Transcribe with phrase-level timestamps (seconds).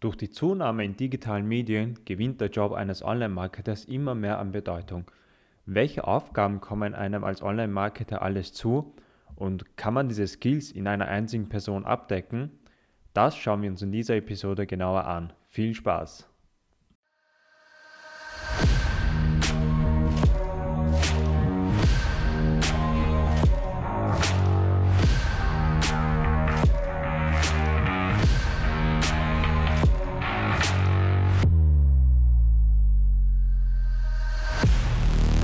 [0.00, 5.10] Durch die Zunahme in digitalen Medien gewinnt der Job eines Online-Marketers immer mehr an Bedeutung.
[5.66, 8.94] Welche Aufgaben kommen einem als Online-Marketer alles zu
[9.34, 12.52] und kann man diese Skills in einer einzigen Person abdecken?
[13.12, 15.32] Das schauen wir uns in dieser Episode genauer an.
[15.48, 16.27] Viel Spaß!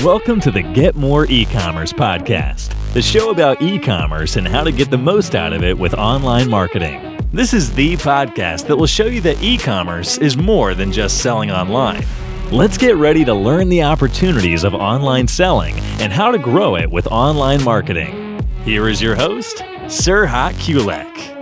[0.05, 4.91] Welcome to the Get More E-commerce podcast, the show about e-commerce and how to get
[4.91, 7.19] the most out of it with online marketing.
[7.33, 11.51] This is the podcast that will show you that e-commerce is more than just selling
[11.51, 12.05] online.
[12.53, 16.91] Let's get ready to learn the opportunities of online selling and how to grow it
[16.91, 18.47] with online marketing.
[18.63, 21.33] Here is your host, Sirhat Kulek.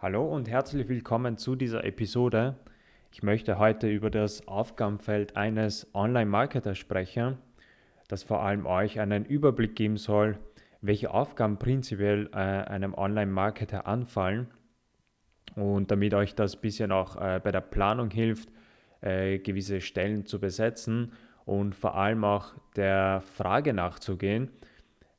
[0.00, 2.56] Hallo und herzlich willkommen zu dieser Episode.
[3.14, 7.36] Ich möchte heute über das Aufgabenfeld eines Online-Marketers sprechen,
[8.08, 10.38] das vor allem euch einen Überblick geben soll,
[10.80, 14.46] welche Aufgaben prinzipiell äh, einem Online-Marketer anfallen.
[15.56, 18.48] Und damit euch das ein bisschen auch äh, bei der Planung hilft,
[19.02, 21.12] äh, gewisse Stellen zu besetzen
[21.44, 24.48] und vor allem auch der Frage nachzugehen,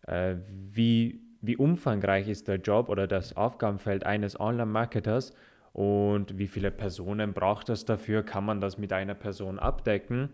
[0.08, 5.36] äh, wie, wie umfangreich ist der Job oder das Aufgabenfeld eines Online-Marketers
[5.73, 8.23] und wie viele Personen braucht es dafür?
[8.23, 10.30] Kann man das mit einer Person abdecken?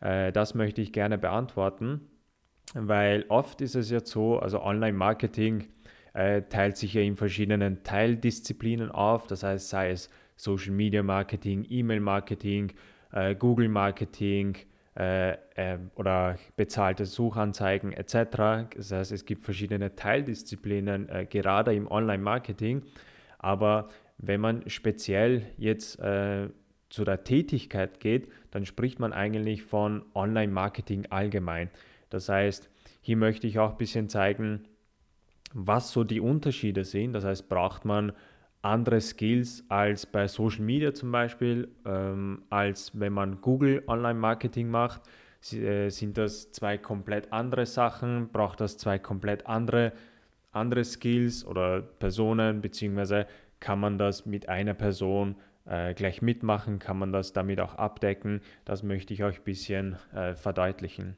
[0.00, 2.02] Äh, das möchte ich gerne beantworten,
[2.74, 5.68] weil oft ist es ja so, also Online-Marketing
[6.12, 11.66] äh, teilt sich ja in verschiedenen Teildisziplinen auf, das heißt sei es Social Media Marketing,
[11.68, 12.72] E-Mail Marketing,
[13.12, 14.56] äh, Google Marketing,
[14.98, 18.68] äh, äh, oder bezahlte Suchanzeigen etc.
[18.74, 22.82] Das heißt, es gibt verschiedene Teildisziplinen, äh, gerade im Online-Marketing.
[23.38, 23.88] Aber
[24.18, 26.48] wenn man speziell jetzt äh,
[26.88, 31.70] zu der Tätigkeit geht, dann spricht man eigentlich von Online-Marketing allgemein.
[32.10, 32.70] Das heißt,
[33.00, 34.64] hier möchte ich auch ein bisschen zeigen,
[35.52, 37.12] was so die Unterschiede sind.
[37.12, 38.12] Das heißt, braucht man
[38.62, 45.02] andere Skills als bei Social Media zum Beispiel, ähm, als wenn man Google Online-Marketing macht.
[45.52, 48.28] Äh, sind das zwei komplett andere Sachen?
[48.28, 49.92] Braucht das zwei komplett andere,
[50.52, 53.26] andere Skills oder Personen, beziehungsweise
[53.60, 55.36] kann man das mit einer Person
[55.66, 58.40] äh, gleich mitmachen, kann man das damit auch abdecken.
[58.64, 61.16] Das möchte ich euch ein bisschen äh, verdeutlichen.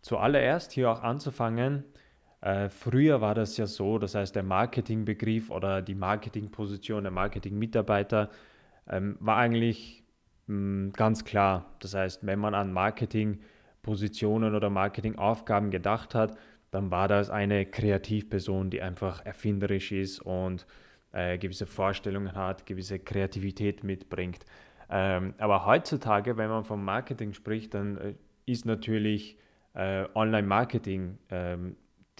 [0.00, 1.84] Zuallererst hier auch anzufangen,
[2.40, 8.30] äh, früher war das ja so, das heißt der Marketingbegriff oder die Marketingposition, der Marketingmitarbeiter
[8.88, 10.04] ähm, war eigentlich
[10.46, 11.74] mh, hm, ganz klar.
[11.80, 16.36] Das heißt, wenn man an Marketingpositionen oder Marketingaufgaben gedacht hat,
[16.70, 20.66] dann war das eine Kreativperson, die einfach erfinderisch ist und
[21.12, 24.44] äh, gewisse Vorstellungen hat, gewisse Kreativität mitbringt.
[24.90, 28.14] Ähm, aber heutzutage, wenn man vom Marketing spricht, dann äh,
[28.46, 29.38] ist natürlich
[29.74, 31.76] äh, Online-Marketing ähm,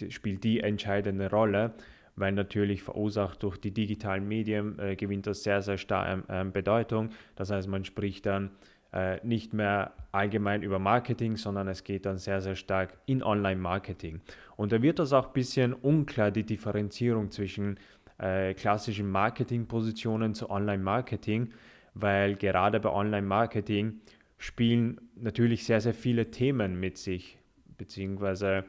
[0.09, 1.75] spielt die entscheidende Rolle,
[2.17, 7.11] weil natürlich verursacht durch die digitalen Medien äh, gewinnt das sehr, sehr stark ähm, Bedeutung.
[7.37, 8.51] Das heißt, man spricht dann
[8.93, 14.21] äh, nicht mehr allgemein über Marketing, sondern es geht dann sehr, sehr stark in Online-Marketing.
[14.57, 17.79] Und da wird das auch ein bisschen unklar, die Differenzierung zwischen
[18.19, 21.53] äh, klassischen Marketing-Positionen zu Online-Marketing,
[21.95, 24.01] weil gerade bei Online-Marketing
[24.39, 27.39] spielen natürlich sehr, sehr viele Themen mit sich,
[27.77, 28.65] beziehungsweise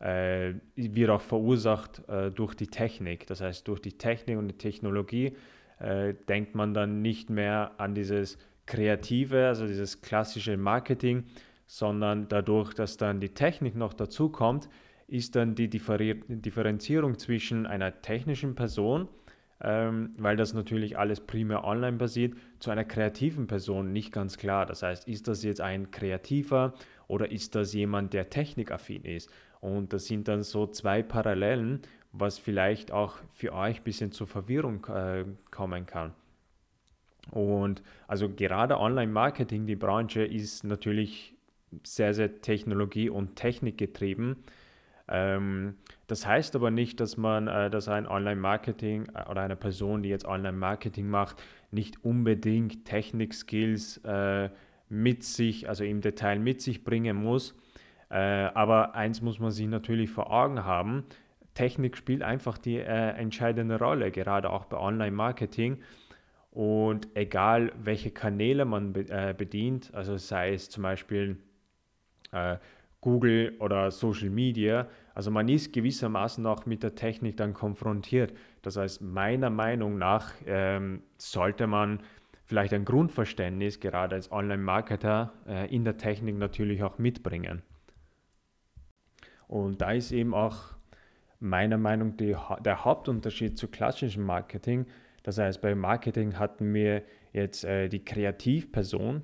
[0.00, 3.26] äh, wird auch verursacht äh, durch die Technik.
[3.26, 5.36] Das heißt, durch die Technik und die Technologie
[5.78, 8.38] äh, denkt man dann nicht mehr an dieses
[8.70, 11.24] Kreative, also dieses klassische Marketing,
[11.66, 14.68] sondern dadurch, dass dann die Technik noch dazu kommt,
[15.08, 19.08] ist dann die Differenzierung zwischen einer technischen Person,
[19.60, 24.66] ähm, weil das natürlich alles primär online basiert, zu einer kreativen Person nicht ganz klar.
[24.66, 26.74] Das heißt, ist das jetzt ein Kreativer
[27.08, 29.30] oder ist das jemand, der technikaffin ist?
[29.60, 31.80] Und das sind dann so zwei Parallelen,
[32.12, 36.14] was vielleicht auch für euch ein bisschen zur Verwirrung äh, kommen kann.
[37.30, 41.34] Und also gerade Online-Marketing, die Branche ist natürlich
[41.84, 44.36] sehr, sehr technologie- und technikgetrieben.
[45.08, 45.74] Ähm,
[46.06, 50.08] das heißt aber nicht, dass man, äh, dass ein Online-Marketing äh, oder eine Person, die
[50.08, 54.50] jetzt Online-Marketing macht, nicht unbedingt Technik-Skills äh,
[54.88, 57.54] mit sich, also im Detail mit sich bringen muss.
[58.08, 61.04] Äh, aber eins muss man sich natürlich vor Augen haben.
[61.54, 65.78] Technik spielt einfach die äh, entscheidende Rolle, gerade auch bei Online-Marketing.
[66.50, 71.38] Und egal, welche Kanäle man äh, bedient, also sei es zum Beispiel
[72.32, 72.56] äh,
[73.00, 74.88] Google oder Social Media.
[75.14, 78.34] Also man ist gewissermaßen auch mit der Technik dann konfrontiert.
[78.62, 82.02] Das heißt, meiner Meinung nach ähm, sollte man
[82.44, 87.62] vielleicht ein Grundverständnis gerade als Online-Marketer äh, in der Technik natürlich auch mitbringen.
[89.46, 90.74] Und da ist eben auch
[91.38, 94.86] meiner Meinung nach der Hauptunterschied zu klassischem Marketing.
[95.22, 97.02] Das heißt, bei Marketing hatten wir
[97.32, 99.22] jetzt äh, die Kreativperson,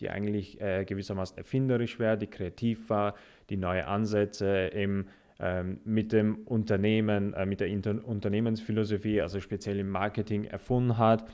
[0.00, 3.14] die eigentlich äh, gewissermaßen erfinderisch wäre, die kreativ war,
[3.50, 5.06] die neue Ansätze eben
[5.40, 11.24] ähm, mit dem Unternehmen, äh, mit der Inter Unternehmensphilosophie, also speziell im Marketing erfunden hat.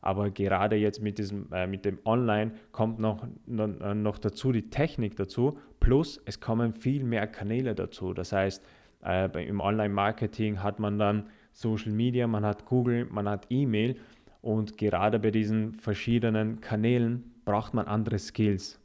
[0.00, 4.68] Aber gerade jetzt mit, diesem, äh, mit dem Online kommt noch, noch, äh, dazu die
[4.68, 8.12] Technik dazu, plus es kommen viel mehr Kanäle dazu.
[8.12, 8.64] Das heißt,
[9.04, 13.96] äh, im Online-Marketing hat man dann Social Media, man hat Google, man hat E-Mail
[14.40, 18.80] und gerade bei diesen verschiedenen Kanälen braucht man andere Skills,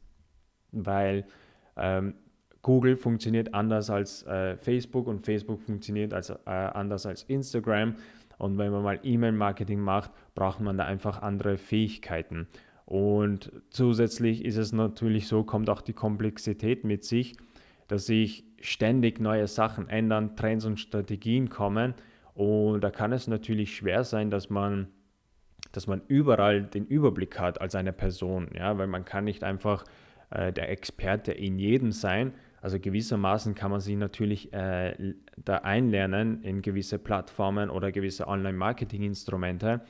[0.72, 1.24] weil
[1.76, 2.14] ähm,
[2.62, 7.96] Google funktioniert anders als äh, Facebook und Facebook funktioniert als, äh, anders als Instagram.
[8.38, 12.46] Und wenn man mal E-Mail-Marketing macht, braucht man da einfach andere Fähigkeiten.
[12.84, 17.36] Und zusätzlich ist es natürlich so, kommt auch die Komplexität mit sich,
[17.86, 21.94] dass sich ständig neue Sachen ändern, Trends und Strategien kommen.
[22.38, 24.86] Und da kann es natürlich schwer sein, dass man
[25.72, 29.84] dass man überall den Überblick hat als eine Person, ja, weil man kann nicht einfach
[30.30, 32.32] äh, der Experte in jedem sein.
[32.62, 39.80] Also gewissermaßen kann man sich natürlich äh, da einlernen in gewisse Plattformen oder gewisse Online-Marketing-Instrumente,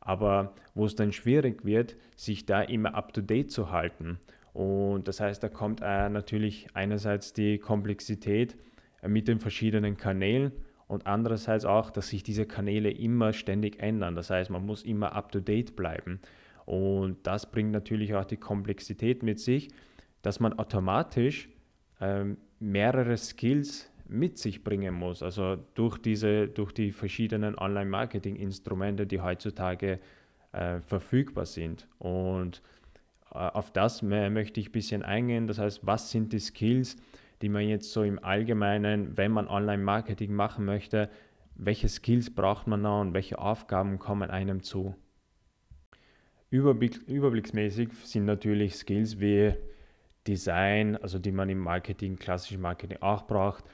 [0.00, 4.18] aber wo es dann schwierig wird, sich da immer up-to-date zu halten.
[4.52, 8.56] Und das heißt, da kommt äh, natürlich einerseits die Komplexität
[9.00, 10.52] äh, mit den verschiedenen Kanälen
[10.86, 14.14] und andererseits auch, dass sich diese Kanäle immer ständig ändern.
[14.14, 16.20] Das heißt, man muss immer up-to-date bleiben.
[16.66, 19.68] Und das bringt natürlich auch die Komplexität mit sich,
[20.22, 21.48] dass man automatisch
[22.00, 25.22] ähm, mehrere Skills mit sich bringen muss.
[25.22, 30.00] Also durch, diese, durch die verschiedenen Online-Marketing-Instrumente, die heutzutage
[30.52, 31.88] äh, verfügbar sind.
[31.98, 32.62] Und
[33.32, 35.46] äh, auf das möchte ich ein bisschen eingehen.
[35.46, 36.96] Das heißt, was sind die Skills,
[37.42, 41.10] die man jetzt so im Allgemeinen, wenn man Online-Marketing machen möchte,
[41.56, 44.94] welche Skills braucht man da und welche Aufgaben kommen einem zu?
[46.50, 49.54] Überblick, überblicksmäßig sind natürlich Skills wie
[50.26, 53.64] Design, also die man im Marketing, klassischen Marketing auch braucht,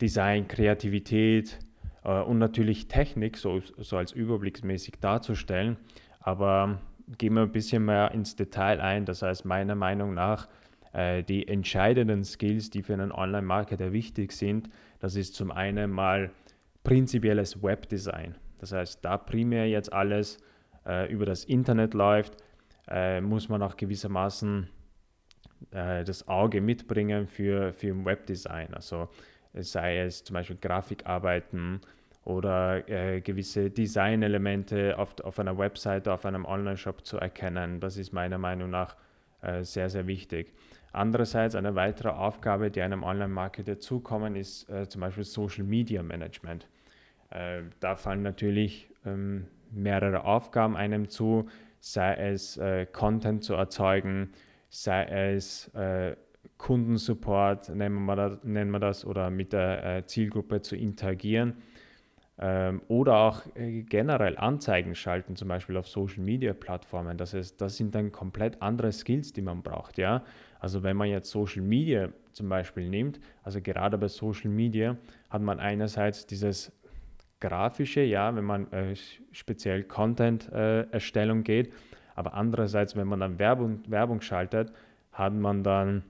[0.00, 1.58] Design, Kreativität
[2.04, 5.76] äh, und natürlich Technik, so, so als überblicksmäßig darzustellen.
[6.20, 6.80] Aber
[7.18, 9.04] gehen wir ein bisschen mehr ins Detail ein.
[9.04, 10.48] Das heißt, meiner Meinung nach
[10.92, 16.30] äh, die entscheidenden Skills, die für einen Online-Marketer wichtig sind, das ist zum einen mal
[16.84, 18.34] prinzipielles Webdesign.
[18.58, 20.38] Das heißt, da primär jetzt alles
[20.86, 22.36] äh, über das Internet läuft,
[22.88, 24.68] äh, muss man auch gewissermaßen
[25.70, 28.74] äh, das Auge mitbringen für, für Webdesign.
[28.74, 29.08] Also
[29.54, 31.80] sei es zum Beispiel Grafikarbeiten
[32.24, 37.80] oder äh, gewisse Designelemente auf, auf einer Webseite, auf einem Online-Shop zu erkennen.
[37.80, 38.96] Das ist meiner Meinung nach
[39.62, 40.52] sehr, sehr wichtig.
[40.92, 46.68] Andererseits eine weitere Aufgabe, die einem Online-Marketer zukommen, ist äh, zum Beispiel Social Media Management.
[47.30, 51.48] Äh, da fallen natürlich ähm, mehrere Aufgaben einem zu,
[51.78, 54.32] sei es äh, Content zu erzeugen,
[54.68, 56.16] sei es äh,
[56.58, 61.62] Kundensupport, nennen wir, das, nennen wir das, oder mit der äh, Zielgruppe zu interagieren
[62.88, 67.18] oder auch äh, generell Anzeigen schalten, zum Beispiel auf Social Media Plattformen.
[67.18, 69.98] Das, heißt, das sind dann komplett andere Skills, die man braucht.
[69.98, 70.24] Ja?
[70.58, 74.96] Also wenn man jetzt Social Media zum Beispiel nimmt, also gerade bei Social Media
[75.28, 76.72] hat man einerseits dieses
[77.40, 78.94] grafische, ja, wenn man äh,
[79.32, 81.72] speziell Content-Erstellung äh, geht,
[82.14, 84.72] aber andererseits, wenn man dann Werbung, Werbung schaltet,
[85.12, 86.04] hat man dann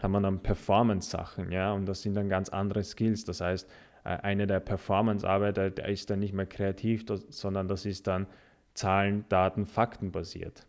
[0.00, 3.24] dann Performance-Sachen, ja, und das sind dann ganz andere Skills.
[3.24, 3.68] Das heißt,
[4.06, 8.26] eine der Performance-Arbeiter, der ist dann nicht mehr kreativ, sondern das ist dann
[8.74, 10.66] Zahlen, Daten, Fakten basiert.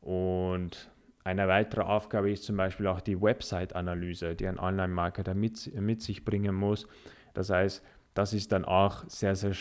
[0.00, 0.90] Und
[1.24, 6.24] eine weitere Aufgabe ist zum Beispiel auch die Website-Analyse, die ein Online-Marketer mit, mit sich
[6.24, 6.86] bringen muss.
[7.34, 7.82] Das heißt,
[8.14, 9.54] das ist dann auch sehr, sehr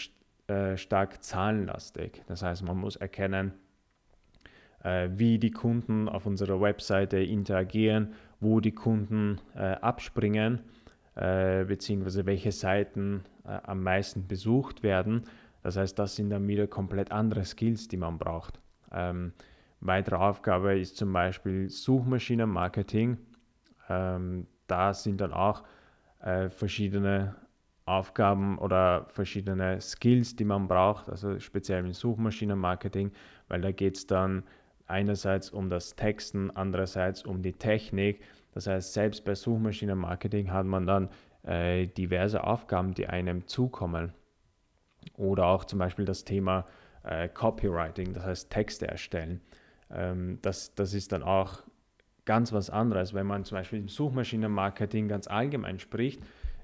[0.47, 2.23] äh, stark zahlenlastig.
[2.27, 3.53] Das heißt, man muss erkennen,
[4.83, 10.61] äh, wie die Kunden auf unserer Webseite interagieren, wo die Kunden äh, abspringen
[11.19, 15.23] äh, beziehungsweise welche Seiten äh, am meisten besucht werden.
[15.63, 18.61] Das heißt, das sind dann wieder komplett andere Skills, die man braucht.
[18.93, 19.33] Ähm,
[19.81, 23.17] weitere Aufgabe ist zum Beispiel Suchmaschinenmarketing.
[23.89, 25.63] Ähm, da sind dann auch
[26.21, 27.35] äh, verschiedene
[27.83, 33.11] Aufgaben oder verschiedene Skills, die man braucht, also speziell im Suchmaschinenmarketing,
[33.49, 34.43] weil da geht es dann
[34.87, 38.21] einerseits um das Texten, andererseits um die Technik,
[38.53, 41.09] Das heißt, selbst bei Suchmaschinenmarketing hat man dann
[41.43, 44.13] äh, diverse Aufgaben, die einem zukommen.
[45.15, 46.65] Oder auch zum Beispiel das Thema
[47.03, 49.41] äh, Copywriting, das heißt Texte erstellen.
[49.91, 51.63] Ähm, das, das ist dann auch
[52.25, 53.13] ganz was anderes.
[53.13, 56.21] Wenn man zum Beispiel im Suchmaschinenmarketing ganz allgemein spricht,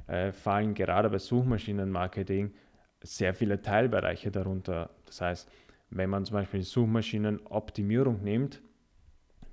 [0.08, 2.54] äh, fallen gerade bei Suchmaschinenmarketing
[3.01, 4.89] sehr viele Teilbereiche darunter.
[5.06, 5.50] Das heißt,
[5.89, 8.62] wenn man zum Beispiel Suchmaschinenoptimierung nimmt,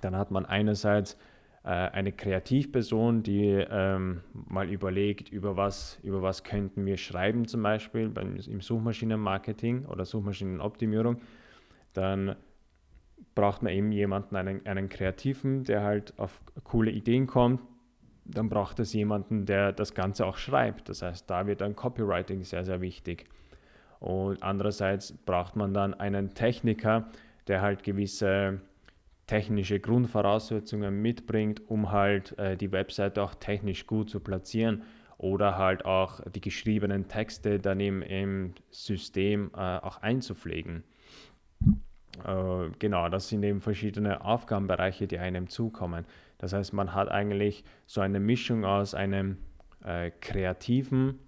[0.00, 1.16] dann hat man einerseits
[1.64, 8.08] eine Kreativperson, die ähm, mal überlegt, über was, über was könnten wir schreiben, zum Beispiel
[8.08, 11.20] beim, im Suchmaschinenmarketing oder Suchmaschinenoptimierung.
[11.92, 12.34] Dann
[13.36, 17.60] braucht man eben jemanden, einen, einen Kreativen, der halt auf coole Ideen kommt.
[18.24, 20.88] Dann braucht es jemanden, der das Ganze auch schreibt.
[20.88, 23.26] Das heißt, da wird dann Copywriting sehr, sehr wichtig.
[24.00, 27.08] Und andererseits braucht man dann einen Techniker,
[27.46, 28.60] der halt gewisse
[29.32, 34.82] technische Grundvoraussetzungen mitbringt, um halt äh, die Webseite auch technisch gut zu platzieren
[35.16, 40.84] oder halt auch die geschriebenen Texte dann im, im System äh, auch einzupflegen.
[42.26, 46.04] Äh, genau, das sind eben verschiedene Aufgabenbereiche, die einem zukommen.
[46.36, 49.38] Das heißt, man hat eigentlich so eine Mischung aus einem
[49.82, 51.18] äh, kreativen,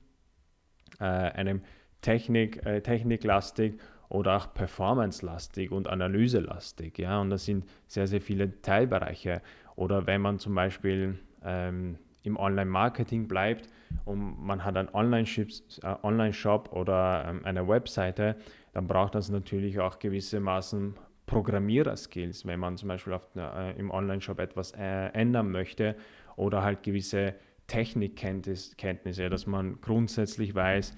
[1.00, 1.62] äh, einem
[2.02, 3.80] Technik, techniklastig
[4.14, 6.98] oder auch performance-lastig und analyselastig.
[6.98, 7.20] Ja?
[7.20, 9.42] Und das sind sehr, sehr viele Teilbereiche.
[9.74, 13.68] Oder wenn man zum Beispiel ähm, im Online-Marketing bleibt
[14.04, 15.48] und man hat einen Online-Shop
[15.82, 16.32] äh, Online
[16.70, 18.36] oder ähm, eine Webseite,
[18.72, 20.94] dann braucht das natürlich auch gewissermaßen
[21.26, 25.96] Programmierer-Skills, wenn man zum Beispiel auf, äh, im Online-Shop etwas äh, ändern möchte
[26.36, 27.34] oder halt gewisse
[27.66, 30.94] Technikkenntnisse, dass man grundsätzlich weiß,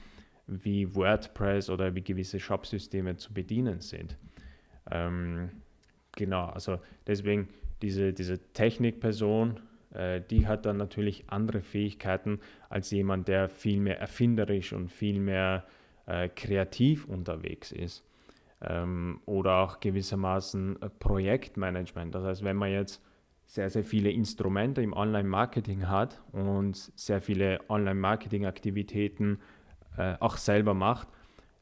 [0.47, 4.17] wie WordPress oder wie gewisse Shop-Systeme zu bedienen sind.
[4.91, 5.51] Ähm,
[6.13, 7.49] genau, also deswegen
[7.83, 9.61] diese, diese Technikperson,
[9.93, 15.21] äh, die hat dann natürlich andere Fähigkeiten als jemand, der viel mehr erfinderisch und viel
[15.21, 15.65] mehr
[16.07, 18.05] äh, kreativ unterwegs ist.
[18.63, 22.15] Ähm, oder auch gewissermaßen äh, Projektmanagement.
[22.15, 23.03] Das heißt, wenn man jetzt
[23.45, 29.39] sehr, sehr viele Instrumente im Online-Marketing hat und sehr viele Online-Marketing-Aktivitäten
[29.99, 31.09] äh, auch selber macht,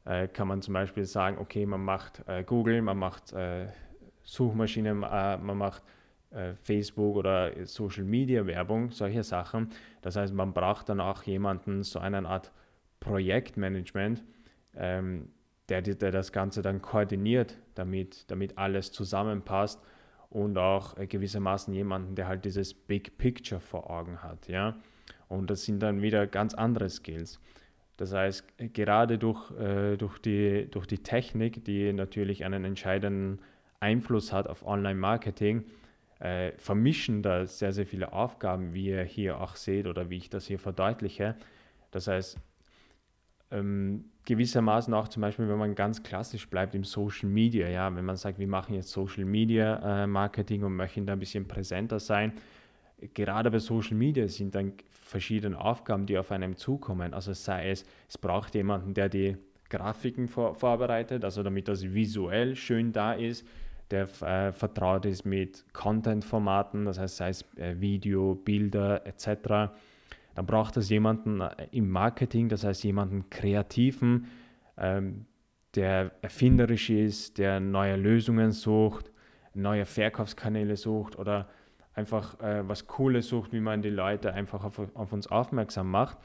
[0.05, 3.67] äh, kann man zum Beispiel sagen, okay, man macht äh, Google, man macht äh,
[4.23, 5.83] Suchmaschinen, äh, man macht
[6.63, 9.69] Facebook oder Social Media Werbung, solche Sachen.
[10.01, 12.51] Das heißt, man braucht dann auch jemanden, so eine Art
[12.99, 14.21] Projektmanagement,
[14.75, 15.29] ähm,
[15.69, 19.81] der, der das Ganze dann koordiniert, damit, damit alles zusammenpasst
[20.29, 24.49] und auch gewissermaßen jemanden, der halt dieses Big Picture vor Augen hat.
[24.49, 24.75] Ja?
[25.29, 27.39] Und das sind dann wieder ganz andere Skills.
[27.97, 33.39] Das heißt, gerade durch, äh, durch, die, durch die Technik, die natürlich einen entscheidenden
[33.79, 35.63] Einfluss hat auf Online-Marketing,
[36.19, 40.29] äh, vermischen da sehr, sehr viele Aufgaben, wie ihr hier auch seht oder wie ich
[40.29, 41.35] das hier verdeutliche.
[41.91, 42.37] Das heißt,
[43.51, 48.05] ähm, gewissermaßen auch zum Beispiel, wenn man ganz klassisch bleibt im Social Media, ja, wenn
[48.05, 51.99] man sagt, wir machen jetzt Social Media äh, Marketing und möchten da ein bisschen präsenter
[51.99, 52.33] sein,
[53.13, 54.73] gerade bei Social Media sind dann
[55.05, 57.13] verschiedene Aufgaben, die auf einem zukommen.
[57.13, 59.37] Also sei es, es braucht jemanden, der die
[59.69, 63.47] Grafiken vor, vorbereitet, also damit das visuell schön da ist,
[63.91, 69.71] der äh, vertraut ist mit Content-Formaten, das heißt sei es äh, Video, Bilder etc.
[70.33, 74.25] Dann braucht es jemanden äh, im Marketing, das heißt jemanden kreativen,
[74.77, 75.25] ähm,
[75.75, 79.11] der erfinderisch ist, der neue Lösungen sucht,
[79.53, 81.47] neue Verkaufskanäle sucht oder
[81.95, 86.17] einfach äh, was Cooles sucht, wie man die Leute einfach auf, auf, uns aufmerksam macht.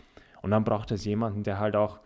[0.43, 2.01] Und dann braucht es jemanden, der halt auch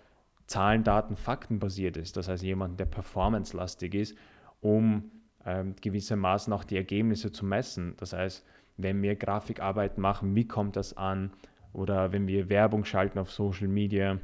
[0.47, 2.17] Zahlen, Daten, Fakten basiert ist.
[2.17, 4.19] Das heißt, jemanden, der performance-lastig ist,
[4.61, 5.11] um
[5.47, 7.95] ähm, gewissermaßen auch die Ergebnisse zu messen.
[7.97, 8.45] Das heißt,
[8.77, 11.33] wenn wir Grafikarbeit machen, wie kommt das an?
[11.73, 14.19] Oder wenn wir Werbung schalten auf Social Media,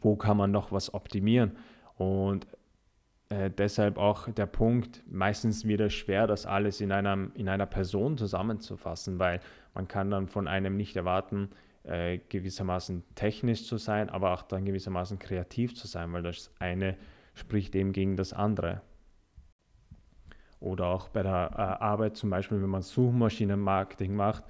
[0.00, 1.56] wo kann man noch was optimieren?
[1.96, 2.46] Und
[3.34, 7.66] äh, deshalb auch der Punkt, meistens wird es schwer, das alles in, einem, in einer
[7.66, 9.40] Person zusammenzufassen, weil
[9.74, 11.50] man kann dann von einem nicht erwarten,
[11.82, 16.96] äh, gewissermaßen technisch zu sein, aber auch dann gewissermaßen kreativ zu sein, weil das eine
[17.34, 18.82] spricht eben gegen das andere.
[20.60, 24.44] Oder auch bei der äh, Arbeit zum Beispiel, wenn man Suchmaschinenmarketing macht,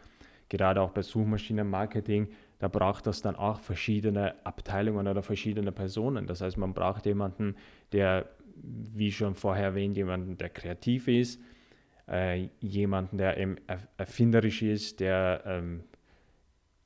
[0.49, 6.27] gerade auch bei Suchmaschinenmarketing, da braucht das dann auch verschiedene Abteilungen oder verschiedene Personen.
[6.27, 7.57] Das heißt, man braucht jemanden,
[7.93, 8.27] der
[8.57, 11.41] wie schon vorher erwähnt, jemanden, der kreativ ist,
[12.09, 13.57] äh, jemanden, der eben
[13.97, 15.85] erfinderisch ist, der ähm,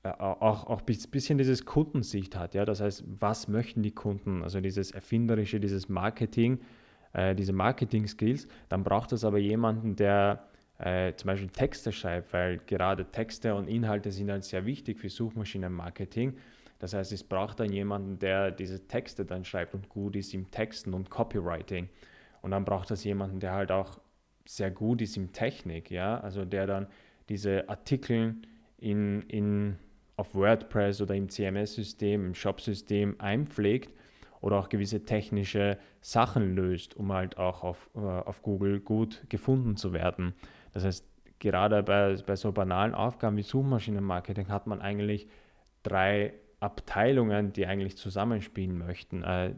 [0.03, 2.55] äh, auch, auch ein bisschen dieses Kundensicht hat.
[2.55, 2.65] Ja?
[2.65, 4.43] Das heißt, was möchten die Kunden?
[4.43, 6.61] Also dieses Erfinderische, dieses Marketing,
[7.13, 8.49] äh, diese Marketing-Skills.
[8.69, 10.49] Dann braucht es aber jemanden, der
[10.79, 15.09] äh, zum Beispiel Texte schreibt, weil gerade Texte und Inhalte sind halt sehr wichtig für
[15.09, 16.37] Suchmaschinenmarketing.
[16.79, 20.51] Das heißt, es braucht dann jemanden, der diese Texte dann schreibt und gut ist im
[20.51, 21.89] Texten und Copywriting.
[22.43, 23.99] Und dann braucht es jemanden, der halt auch
[24.47, 26.87] sehr gut ist im Technik, ja, also der dann
[27.29, 28.37] diese Artikel
[28.79, 29.77] in, in,
[30.17, 33.93] auf WordPress oder im CMS-System, im Shop-System einpflegt
[34.41, 39.77] oder auch gewisse technische Sachen löst, um halt auch auf, äh, auf Google gut gefunden
[39.77, 40.33] zu werden.
[40.73, 41.05] Das heißt,
[41.41, 45.29] gerade bei, bei so banalen Aufgaben wie Suchmaschinenmarketing hat man eigentlich
[45.83, 49.55] drei Abteilungen, die eigentlich zusammenspielen möchten, äh,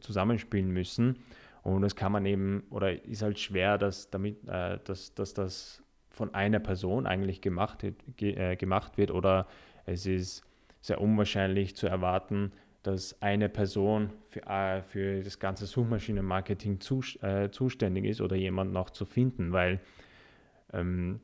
[0.00, 1.18] zusammenspielen müssen.
[1.62, 5.82] Und das kann man eben, oder ist halt schwer, dass, damit, äh, dass, dass das
[6.10, 7.84] von einer Person eigentlich gemacht,
[8.16, 9.46] ge, äh, gemacht wird oder
[9.86, 10.42] es ist
[10.80, 12.52] sehr unwahrscheinlich zu erwarten,
[12.82, 18.72] dass eine Person für, äh, für das ganze Suchmaschinenmarketing zu, äh, zuständig ist oder jemand
[18.72, 19.80] noch zu finden, weil,
[20.72, 21.20] ähm,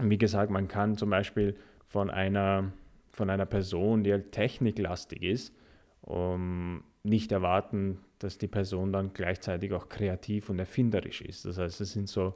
[0.00, 1.56] wie gesagt, man kann zum Beispiel
[1.86, 2.72] von einer,
[3.18, 5.54] von einer Person, die halt techniklastig ist,
[6.02, 11.44] um, nicht erwarten, dass die Person dann gleichzeitig auch kreativ und erfinderisch ist.
[11.44, 12.34] Das heißt, es sind so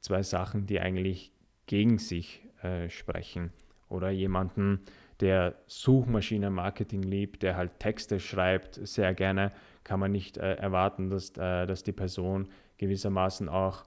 [0.00, 1.32] zwei Sachen, die eigentlich
[1.66, 3.52] gegen sich äh, sprechen.
[3.88, 4.80] Oder jemanden,
[5.20, 9.52] der Suchmaschinenmarketing liebt, der halt Texte schreibt, sehr gerne,
[9.84, 13.84] kann man nicht äh, erwarten, dass, äh, dass die Person gewissermaßen auch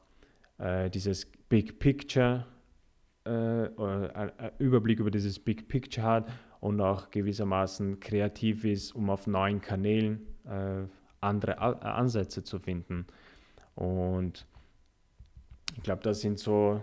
[0.57, 2.45] äh, dieses Big Picture,
[3.29, 9.27] äh, äh, Überblick über dieses Big Picture hat und auch gewissermaßen kreativ ist, um auf
[9.27, 10.87] neuen Kanälen äh,
[11.21, 13.05] andere Ansätze zu finden.
[13.75, 14.47] Und
[15.77, 16.81] ich glaube, das sind so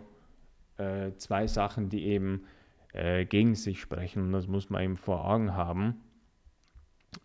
[0.76, 2.44] äh, zwei Sachen, die eben
[2.92, 5.96] äh, gegen sich sprechen und das muss man eben vor Augen haben.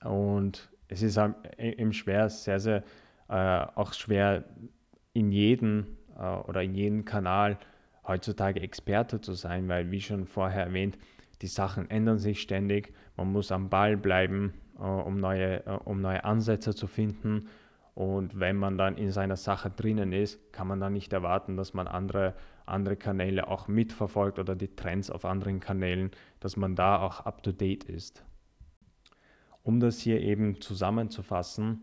[0.04, 2.84] Und es ist halt eben schwer, sehr, sehr
[3.30, 4.46] äh, auch schwer
[5.14, 7.58] in jedem äh, oder in jedem Kanal
[8.08, 10.98] heutzutage Experte zu sein, weil wie schon vorher erwähnt,
[11.42, 12.94] die Sachen ändern sich ständig.
[13.18, 17.48] Man muss am Ball bleiben, äh, um, neue, äh, um neue Ansätze zu finden.
[17.94, 21.74] Und wenn man dann in seiner Sache drinnen ist, kann man dann nicht erwarten, dass
[21.74, 27.00] man andere, andere Kanäle auch mitverfolgt oder die Trends auf anderen Kanälen, dass man da
[27.00, 28.24] auch up-to-date ist.
[29.64, 31.82] Um das hier eben zusammenzufassen,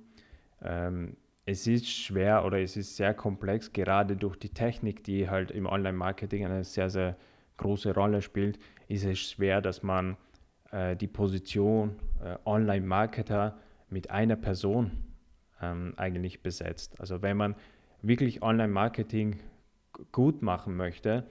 [0.62, 1.16] ähm,
[1.48, 5.64] es ist schwer oder es ist sehr komplex, gerade durch die Technik, die halt im
[5.64, 7.16] Online-Marketing eine sehr, sehr
[7.56, 10.18] große Rolle spielt, ist es schwer, dass man
[10.72, 13.56] äh, die Position äh, Online-Marketer
[13.88, 14.90] mit einer Person
[15.62, 17.00] ähm, eigentlich besetzt.
[17.00, 17.54] Also wenn man
[18.02, 19.40] wirklich Online-Marketing
[20.12, 21.24] gut machen möchte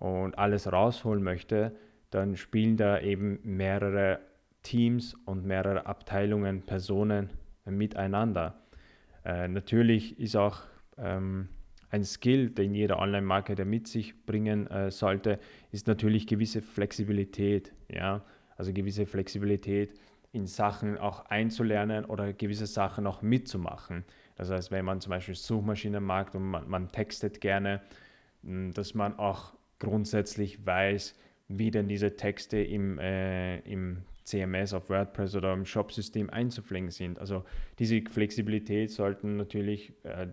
[0.00, 1.76] und alles rausholen möchte,
[2.10, 4.18] dann spielen da eben mehrere
[4.64, 7.30] Teams und mehrere Abteilungen, Personen
[7.64, 8.60] miteinander.
[9.24, 10.62] Äh, natürlich ist auch
[10.96, 11.48] ähm,
[11.90, 15.38] ein Skill, den jeder Online-Marketer mit sich bringen äh, sollte,
[15.72, 17.72] ist natürlich gewisse Flexibilität.
[17.88, 18.24] Ja?
[18.56, 19.94] Also gewisse Flexibilität
[20.32, 24.04] in Sachen auch einzulernen oder gewisse Sachen auch mitzumachen.
[24.36, 27.80] Das heißt, wenn man zum Beispiel Suchmaschinen mag und man, man textet gerne,
[28.44, 34.88] hm, dass man auch grundsätzlich weiß, wie denn diese Texte im, äh, im CMS auf
[34.88, 37.18] WordPress oder im Shop-System einzupflegen sind.
[37.18, 37.44] Also
[37.78, 40.28] diese Flexibilität sollten natürlich äh,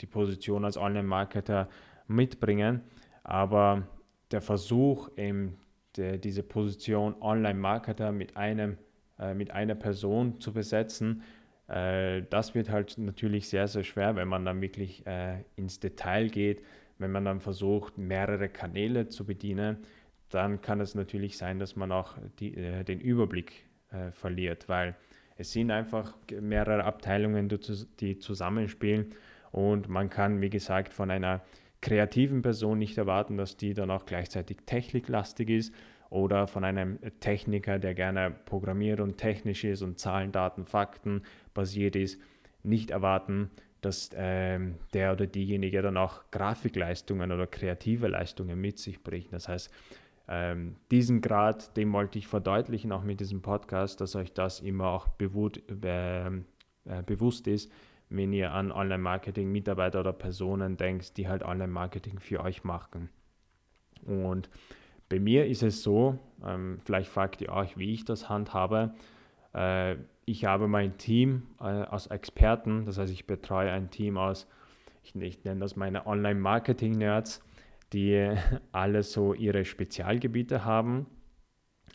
[0.00, 1.68] die Position als Online-Marketer
[2.06, 2.82] mitbringen.
[3.24, 3.86] Aber
[4.30, 5.56] der Versuch, eben
[5.96, 11.22] der, diese Position Online-Marketer mit, äh, mit einer Person zu besetzen,
[11.68, 16.28] äh, das wird halt natürlich sehr, sehr schwer, wenn man dann wirklich äh, ins Detail
[16.28, 16.62] geht,
[16.98, 19.78] wenn man dann versucht, mehrere Kanäle zu bedienen,
[20.30, 24.94] dann kann es natürlich sein, dass man auch die, äh, den Überblick äh, verliert, weil
[25.36, 27.48] es sind einfach mehrere Abteilungen,
[28.00, 29.14] die, zusammenspielen
[29.52, 31.40] und man kann, wie gesagt, von einer
[31.80, 35.74] kreativen Person nicht erwarten, dass die dann auch gleichzeitig techniklastig ist
[36.10, 41.22] oder von einem Techniker, der gerne programmiert und technisch ist und Zahlen, Daten, Fakten
[41.54, 42.20] basiert ist,
[42.62, 49.02] nicht erwarten, dass ähm, der oder diejenige dann auch Grafikleistungen oder kreative Leistungen mit sich
[49.02, 49.32] bringt.
[49.32, 49.72] Das heißt,
[50.32, 54.86] ähm, diesen Grad, dem wollte ich verdeutlichen, auch mit diesem Podcast, dass euch das immer
[54.86, 56.40] auch bewut, äh, äh,
[57.04, 57.72] bewusst ist,
[58.10, 63.10] wenn ihr an Online-Marketing-Mitarbeiter oder Personen denkt, die halt Online-Marketing für euch machen.
[64.06, 64.48] Und
[65.08, 66.16] bei mir ist es so,
[66.46, 68.94] ähm, vielleicht fragt ihr euch, wie ich das handhabe.
[69.52, 74.46] Äh, ich habe mein Team äh, aus Experten, das heißt, ich betreue ein Team aus,
[75.02, 77.42] ich, ich nenne das meine Online-Marketing-Nerds,
[77.92, 78.34] die
[78.72, 81.06] alle so ihre Spezialgebiete haben.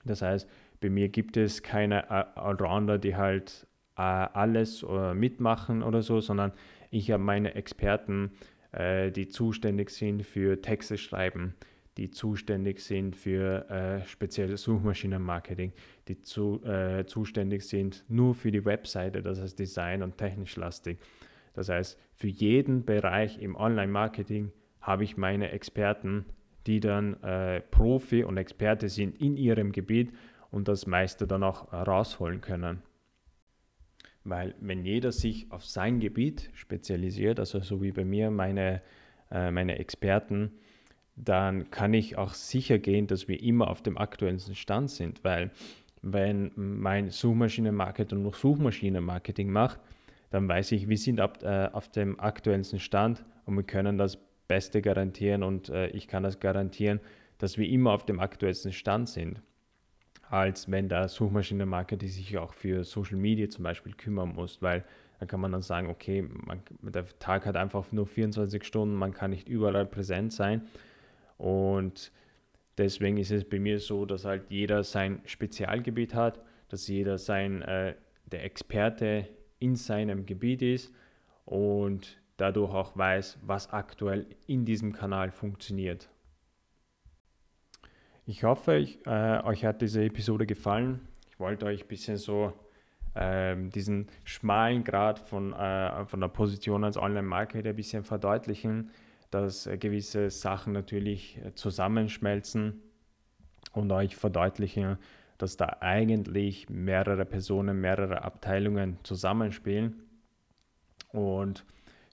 [0.04, 0.50] Das heißt,
[0.82, 6.52] bei mir gibt es keine Allrounder, die halt äh, alles äh, mitmachen oder so, sondern
[6.92, 8.32] ich habe meine Experten,
[8.72, 11.56] äh, die zuständig sind für Texte schreiben,
[11.98, 15.72] die zuständig sind für äh, spezielles Suchmaschinenmarketing,
[16.08, 21.00] die zu, äh, zuständig sind nur für die Webseite, das heißt Design und technisch lastig.
[21.54, 24.52] Das heißt, für jeden Bereich im Online-Marketing
[24.86, 26.26] habe ich meine Experten,
[26.68, 30.12] die dann äh, Profi und Experte sind in ihrem Gebiet
[30.52, 32.82] und das meiste dann auch rausholen können.
[34.24, 38.82] Weil wenn jeder sich auf sein Gebiet spezialisiert, also so wie bei mir meine,
[39.32, 40.52] äh, meine Experten,
[41.16, 45.52] dann kann ich auch sicher gehen, dass wir immer auf dem aktuellsten Stand sind, weil
[46.02, 49.80] wenn mein Suchmaschinenmarketing noch Suchmaschinenmarketing macht,
[50.30, 54.18] dann weiß ich, wir sind ab, äh, auf dem aktuellsten Stand und wir können das
[54.48, 57.00] Beste garantieren und äh, ich kann das garantieren,
[57.38, 59.42] dass wir immer auf dem aktuellsten Stand sind,
[60.30, 64.84] als wenn der Suchmaschinenmarketing sich auch für Social Media zum Beispiel kümmern muss, weil
[65.20, 69.14] da kann man dann sagen, okay, man, der Tag hat einfach nur 24 Stunden, man
[69.14, 70.64] kann nicht überall präsent sein.
[71.38, 72.12] Und
[72.78, 77.62] deswegen ist es bei mir so, dass halt jeder sein Spezialgebiet hat, dass jeder sein,
[77.62, 79.28] äh, der Experte
[79.60, 80.94] in seinem Gebiet ist.
[81.46, 86.10] Und dadurch auch weiß, was aktuell in diesem Kanal funktioniert.
[88.26, 91.08] Ich hoffe, ich, äh, euch hat diese Episode gefallen.
[91.30, 92.54] Ich wollte euch ein bisschen so
[93.14, 98.92] äh, diesen schmalen Grad von, äh, von der Position als Online-Marketer ein bisschen verdeutlichen,
[99.30, 102.82] dass äh, gewisse Sachen natürlich äh, zusammenschmelzen
[103.74, 104.98] und euch verdeutlichen,
[105.38, 110.02] dass da eigentlich mehrere Personen, mehrere Abteilungen zusammenspielen.
[111.12, 111.66] Und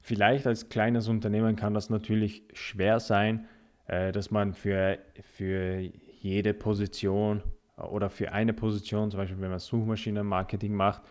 [0.03, 3.47] vielleicht als kleines Unternehmen kann das natürlich schwer sein,
[3.87, 5.81] äh, dass man für, für
[6.21, 7.43] jede Position
[7.79, 11.03] äh, oder für eine Position, zum Beispiel wenn man Suchmaschinenmarketing macht,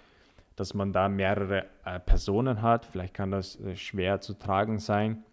[0.56, 2.86] dass man da mehrere äh, Personen hat.
[2.86, 5.24] Vielleicht kann das schwer zu tragen sein,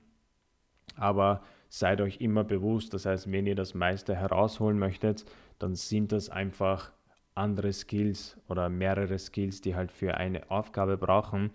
[0.97, 5.27] aber seid euch immer bewusst, das heißt, wenn ihr das meiste herausholen möchtet,
[5.59, 6.93] dann sind das einfach
[7.35, 11.51] andere Skills oder mehrere Skills, die halt für eine Aufgabe brauchen.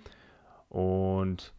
[0.70, 1.54] Und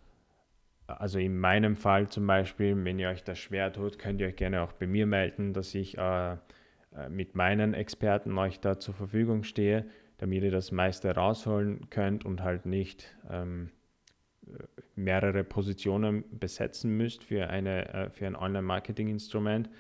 [0.86, 4.36] also in meinem Fall zum Beispiel, wenn ihr euch das schwer tut, könnt ihr euch
[4.36, 6.36] gerne auch bei mir melden, dass ich äh, äh
[7.08, 9.86] mit meinen Experten euch da zur Verfügung stehe,
[10.18, 13.70] damit ihr das meiste rausholen könnt und halt nicht ähm,
[14.94, 19.70] mehrere Positionen besetzen müsst für, eine, äh, für ein Online-Marketing-Instrument.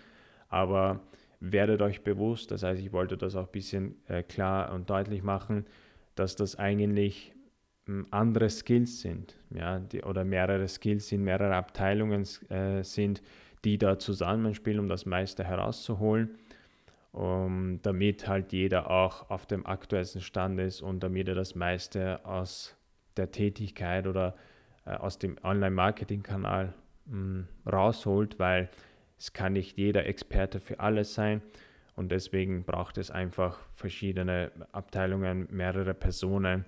[0.48, 1.00] Aber
[1.40, 5.22] werdet euch bewusst, das heißt, ich wollte das auch ein bisschen äh, klar und deutlich
[5.22, 5.66] machen,
[6.14, 7.33] dass das eigentlich
[8.10, 13.22] andere Skills sind, ja, die, oder mehrere Skills sind, mehrere Abteilungen äh, sind,
[13.64, 16.38] die da zusammenspielen, um das meiste herauszuholen,
[17.12, 22.24] um, damit halt jeder auch auf dem aktuellsten Stand ist und damit er das meiste
[22.24, 22.74] aus
[23.16, 24.34] der Tätigkeit oder
[24.86, 26.74] äh, aus dem Online-Marketing-Kanal
[27.70, 28.70] rausholt, weil
[29.18, 31.42] es kann nicht jeder Experte für alles sein
[31.96, 36.64] und deswegen braucht es einfach verschiedene Abteilungen, mehrere Personen,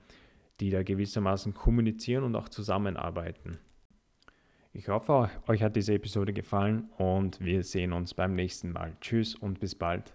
[0.60, 3.58] die da gewissermaßen kommunizieren und auch zusammenarbeiten.
[4.72, 8.94] Ich hoffe, euch hat diese Episode gefallen und wir sehen uns beim nächsten Mal.
[9.00, 10.12] Tschüss und bis bald.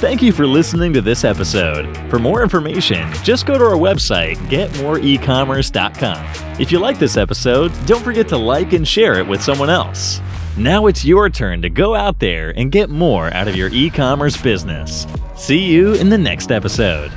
[0.00, 1.96] Thank you for listening to this episode.
[2.10, 6.60] For more information, just go to our website, getmoreecommerce.com.
[6.60, 10.20] If you like this episode, don't forget to like and share it with someone else.
[10.56, 13.90] Now it's your turn to go out there and get more out of your e
[13.90, 15.06] commerce business.
[15.36, 17.10] See you in the next episode.